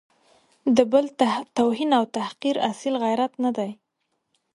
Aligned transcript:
د 0.75 0.77
بل 0.91 1.05
توهین 1.57 1.91
او 1.99 2.03
تحقیر 2.17 2.55
اصیل 2.71 2.95
غیرت 3.03 3.33
نه 3.43 3.51
دی. 3.57 3.71